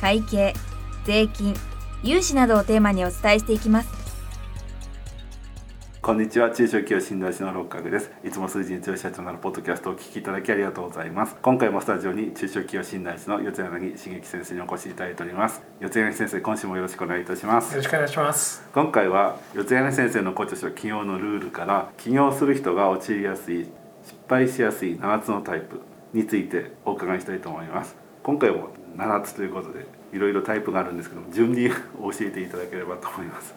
[0.00, 0.54] 会計
[1.04, 1.54] 税金
[2.02, 4.06] 融資などをテーマにお伝えしていきます。
[6.06, 6.52] こんにちは。
[6.52, 8.12] 中小企業診断士の六角です。
[8.24, 11.34] いつも数字に強い社長なるポッドキャストをお聞きいただきありがとうございます。
[11.42, 15.62] 今回もスタジオに中小企業診断士の四柳茂樹先生にお越しいただいております。
[15.80, 17.72] 四柳先生今週もよろしくお願いいたします。
[17.72, 18.68] よろしくお願いします。
[18.72, 23.66] 今回は四柳先生のご著書企業のルールから起業する人が陥りやすい
[24.04, 25.80] 失敗しやすい7つのタイプ
[26.12, 27.96] についてお伺いしたいと思います。
[28.22, 31.74] 今回も7つということでいろいろタイプがあるんですけども順に教
[32.20, 33.54] えていただければと思います。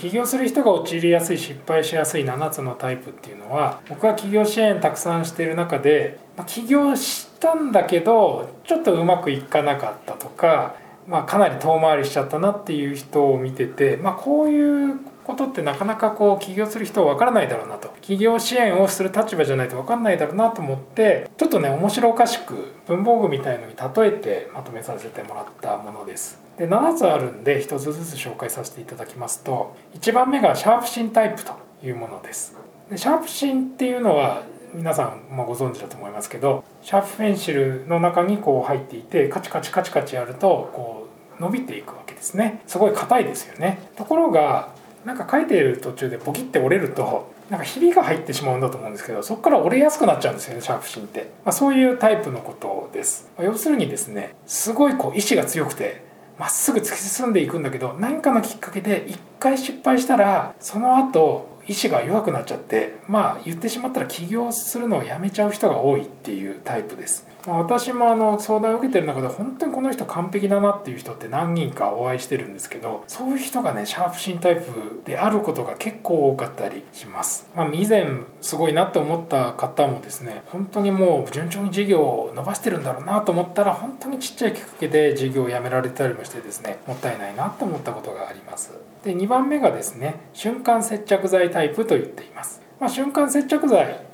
[0.00, 10.76] 起業する人が陥りやすい失敗しやすい7つのタイプっていうのは僕は起業支援たくさんしている中で、ま、起業したんだけどちょっとうまくいかなかったとか、
[11.08, 17.92] まあ、かなり遠回りしちゃったなっていう人を見てて、まあ、こういうことってなかなかこう起業する人は分からないだろうなと。
[18.00, 26.40] 起業支援をする立場じゃないと分かんないだろうなと思ってちょっとね面白おかしく文房具みたいのに例えてまとめさせてもらったものです。
[26.58, 32.56] で7つあるんで1つずつ紹介させていただきますと1番目がシャープシンタイプというものです。
[32.90, 34.42] でシャープシンっていうのは
[34.74, 42.62] 皆さんもご存知だと思いますけどシャープペンシルの中にこう入っていてカチカチカチカチやるとこう伸びていくわけですね。
[42.66, 43.90] すごい硬いですよね。
[43.96, 44.70] ところが
[45.04, 56.02] なんか書いている途中でポキって折れるとなんかひびが入ってしまうんだと思うんですけどそこから折れやすくなっちゃうんですよねシャープシンって、まあ、そういうタイプのことです、まあ、要するにですねすごいこう意志が強くて
[56.38, 78.06] まっすぐ突き進んでいくんだけど何かのきっかけで一回失敗したらその後意志が弱くなっちゃってまあ言ってしまったら起業するのをやめちゃう人が多いっていうタイプです、私もあの相談を受けてる中で本当にこの人完璧だなっていう人って何人かお会いしてるんですけどそういう人がねシャープシンタイプであることが結構多かったりします、まあ、以前
[78.40, 88.72] すごいなって思った方もですね本当にもう順調に事業を伸ばしてるんだろうなと思ったら本当にちっちゃいきっかけで事業を辞められたりもしてですねもったいないなと思ったことがあります。
[89.04, 94.06] で2番目がですね瞬間接着剤タイプと言っています、まあ、瞬間接着剤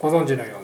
[0.00, 0.63] ご存知のよう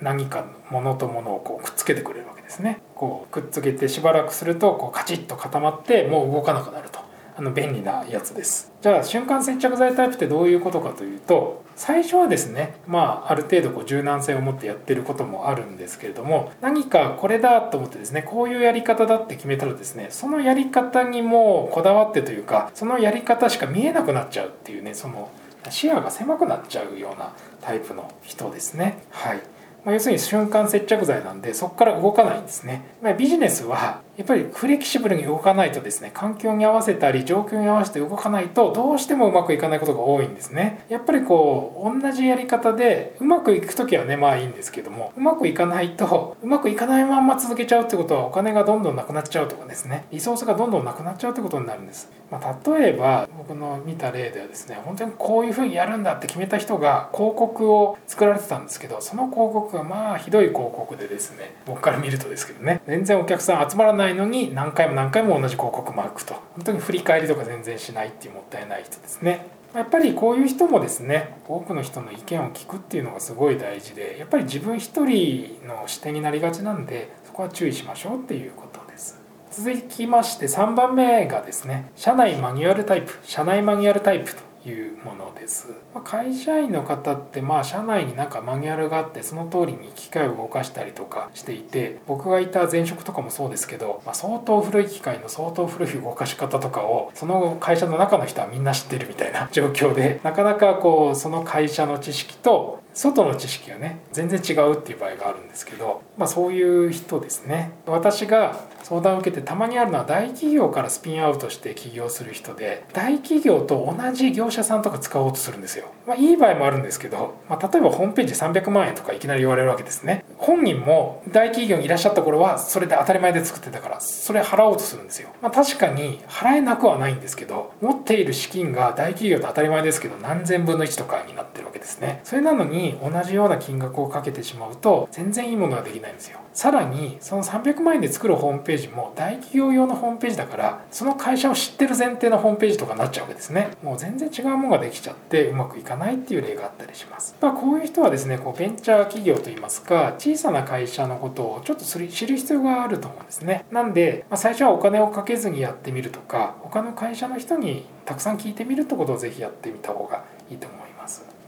[0.00, 2.80] 何か物と物をこうくっつけてくれるわけですね。
[2.94, 7.06] こうくっつけてしばらくするとこうカチッと固まってもう動かなくなると。
[7.38, 8.72] あの便利なやつです。
[8.80, 25.30] じゃあ瞬間接着剤タイプってどういうことかというと最初はですねまあある程度こう柔軟性を持ってやってることもあるんですけれども何かこれだと思ってですねこういうやり方だって決めたらですねそのやり方にもこだわってというかそのやり方しか見えなくなっちゃうっていうねその
[25.68, 29.02] 視野が狭くなっちゃうようなタイプの人ですね。
[29.10, 29.42] はい。
[29.86, 40.84] まあ、要するに瞬間接着剤なんでそこから動かないんですね、まあ、ビジネスはやっぱりフレキシブルに動かないとですね環境に合わせたり状況に合わせて動かないとどうしてもうまくいかないことが多いんですね。
[40.88, 66.34] やっぱりこう同じやり方でうまくいく時はねまあいいんですけどもうまくいかないとうまくいかないまんま続けちゃうってことはお金がどんどんなくなっちゃうとかですねリソースがどんどんなくなっちゃうってことになるんです、まあ、例えば僕の見た例ではですね本当にこういうふうにやるんだって決めた人が広告を作られてたんですけどその広告がまあひどい広告でですね僕から見るとですけどね全然お客さん集まらないないのに何回も何回も同じ広告マークと。
[66.34, 69.48] 本当に振り返りとか全然しないっていうもったいない人ですね。
[69.74, 79.20] やっぱりこういう人もですね多くの人の意見を聞くっていうのがすごい大事でやっぱり自分一人の視点になりがちなんでそこは注意しましょうっていうことです。
[79.50, 107.72] 続きまして3番目がですね社内マニュアルタイプ社内マニュアルタイプというものです、ま会社員の方ってまあ社内になんかマニュアルがあってその通りに機械を動かしたりとかしていて僕がいた前職とかもそうですけど、まあ、相当古い機械の相当古い動かし方とかをその会社の中の人はみんな知ってるみたいな状況でなかなかこうその会社の知識と外の知識がね全然違うっていう場合があるんですけど、まあ、そういう人ですね。
[107.86, 120.24] 私が相談を受けてたまにあるのは大企業からスピンアウトして起業する人で大企業と同じ業者さんとか使おうとするんですよ、まあ、いい場合もあるんですけど、まあ、例えばホームページ300万円とかいきなり言われるわけですね。
[120.38, 131.65] 本人も大企業にいらっしゃった頃はそれで当たり前で作ってたからそれ払おうとするんですよ、まあ、確かに払えなくはないんですけど持っている資金が大企業と当たり前ですけど何千分の1とかになってる。
[131.86, 132.20] ですね。
[132.24, 136.40] それなのに同じような金額をかけてしまうと全然いいものができないんですよ。
[136.52, 143.70] さらにその300万円で作るホームページも大企業用のホームページだからその会社を知ってる前提のホームページとかになっちゃうわけですね。
[143.82, 147.36] もう全然違うものができちゃってうまくいかないっていう例があったりします。
[147.40, 153.64] まあこういう人はですねこうベンチャー企業といいますか小さな会社のことをちょっと知る必要があると思うんですね。
[153.70, 160.85] なんで、まあ、最初はお金をかけずにやってみるとか他の会社の人にたくさん聞いてみるってことをぜひやってみた方がいいと思います。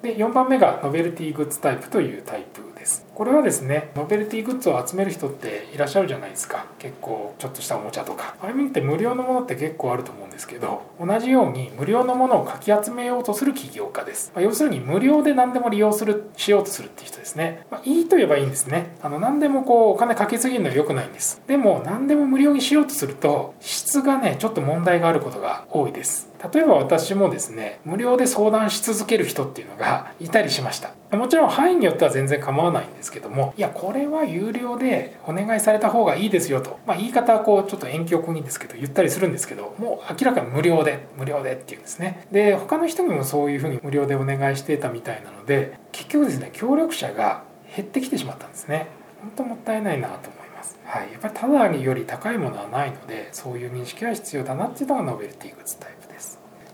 [0.03, 3.08] で4番目がノベルティグッズタイプというタイプです。
[3.19, 6.67] これはですねノベルティグッズを集める人っていらっしゃるじゃないですか。
[6.79, 8.37] 結構ちょっとしたおもちゃとか。
[8.41, 18.95] ああいう意味って無料のものって結構あると思うんですけど同じように無料のものをかき集めようとする起業家です、まあ、要するに無料で何でも利用するしようとするっていう人ですね、まあ、いいと言えばいいんですね。
[19.03, 21.43] あの何でもこうお金かけすぎるのは良くないんです。
[21.49, 26.29] でも何でも無料にしようとすると質がねちょっと問題があることが多いです。
[26.55, 30.93] 例えば私もですね無料で相談し続ける人っていうのがいたりしました。
[31.17, 33.08] もちろん範囲によっては全然構わないんです。
[33.09, 42.27] ですけどもいやこれは有料でお願いされた方がいいですよと、まあ、言い方はこうちょっと遠曲にですけど言ったりするんですけどもう明らかに無料で無料でっていうんですね。
[42.31, 47.43] で他の人にもそういうふうに無料でお願いしてたみたいなので結局ですね協力者が
[47.75, 48.87] 減ってきてしまったんですね。
[49.21, 50.79] 本当もったいないなと思います。
[50.85, 55.98] はい、やっぱりただより高いものはないのでそういう認識は必要だなっていうのがノベルティグッズタイプ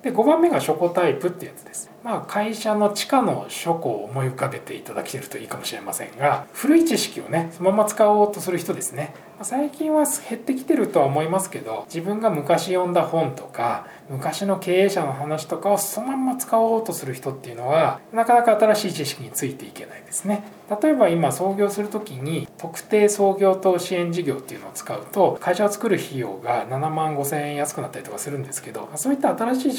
[0.05, 1.91] で5番目が書庫タイプってやつです。
[2.05, 9.15] まあ会社の地下の書庫を思い浮かべていただけるといいかもしれませんが古い知識をねそのまま使おうとする人ですね。
[9.43, 20.45] 最近は減ってきてるとは思いますけど自分が昔読んだ本とか昔の経営者の話とかをそのまま使おうとする人っていうのはなかなか新しい知識についていけないですね。
[20.83, 29.73] 例えば今創業する時に特定創業等支援事業っていうのを使うと会社を作る費用が7万5千円安くなったりとかするんですけどそういった新しい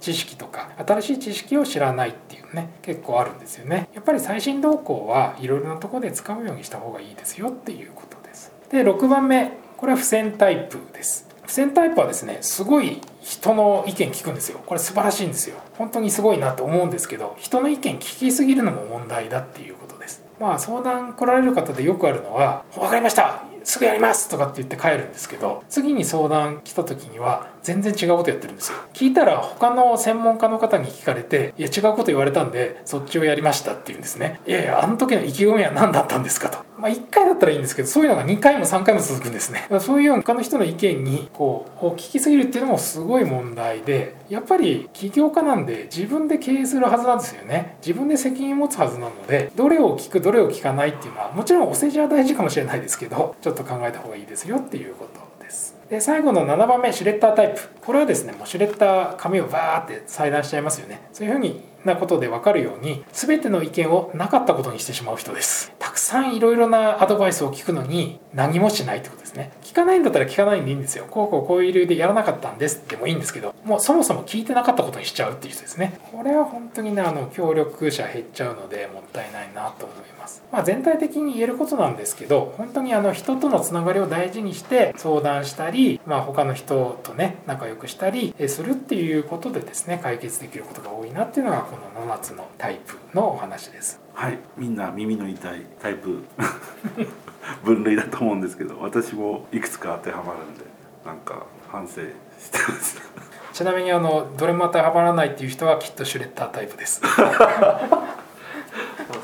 [0.00, 3.88] 知識とか新しい知識を知らないっていうね結構あるんですよね。
[3.94, 8.52] やっぱり最新動向はいろいろなところで使うようにした方がいいですよっていうことです。
[8.68, 11.28] で6番目これは付箋タイプです。
[11.42, 14.60] 付箋タイプはですねすごい人の意見聞くんですよ。
[14.66, 15.56] これ素晴らしいんですよ。
[15.78, 20.23] 本当にすごいなと思うんですけど人の意見聞きすぎるのも問題だっていうことです。
[20.44, 28.76] まあ相談来られる方でよくあるのは「分かりましたすぐやりますとかって言って帰るんですけど次に相談来た時には全然違うことやってるんですよ。
[28.92, 36.50] 聞いたら他の専門家の方に聞かれていや違うこと言われたんでそっちをやりましたって言うんですねいやいやあの時の意気込みは何だったんですか？
[36.50, 36.58] と。
[36.84, 39.66] まあ1回だったらいいんですけどそういうのが2回も3回も続くんですね。
[39.80, 47.76] そういう他の人の意見にこう聞きすぎるっていうのもすごい問題でやっぱり起業家なんで自分で経営するはずなんですよね。
[47.80, 55.08] 自分で責任を持つはずなのでどれを聞くどれを聞かないっていうのはもちろんお世辞は大事かもしれないですけどちょっと考えた方がいいですよっていうこ
[55.38, 55.74] とです。
[55.88, 57.62] で最後の7番目シュレッダータイプ。
[57.80, 61.00] これはですねもうシュレッダー紙をバーって裁断しちゃいますよね。
[61.14, 65.72] そういうふうになことで分かるように全ての意見をなかったことにしてしまう人です。
[65.94, 69.52] くさんいろいろなアドバイスを聞くのに何もしないってことですね。
[69.62, 71.06] 聞かないんだったら聞かないんでいいんですよ。
[71.08, 75.98] こうこうこういう理由でやらなかったんですってもいいんですけどもうそもそも聞いてなかったことにしちゃうっていう人ですね。
[76.10, 80.42] これは本当にねあの協力者減っちゃうのでもったいないなと思います。
[80.50, 94.03] まあ全体的に言えることなんですけど本当にあの人とのつながりを大事にして相談したりまあ他の人とね仲良くしたりするっていうことでですね解決できることが多いなっていうのがこの7つのタイプのお話です。
[94.14, 96.24] はいみんな耳の痛いタイプ。
[97.64, 100.64] 分類だと思うんですけど私もいくつか当てはまるんで
[101.04, 102.00] なんか反省
[102.38, 103.00] してます。
[103.52, 107.00] ちなみにあのどれも当てはまらないっていう人はきっとシュレッダータイプです。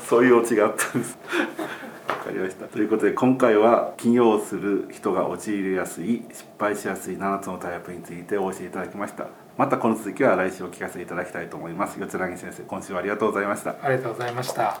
[0.07, 1.17] そういうオチがあったんです。
[2.07, 2.65] わかりました。
[2.65, 9.27] ということで今回は起業する人が陥りやすい失敗しやすい7つのタイプについてお教えいただきました。
[9.57, 11.99] またこの続きは来週お聞かせいただきたいと思います。
[11.99, 13.75] 四つ木先生今週はありがとうございました。
[13.81, 14.80] ありがとうございました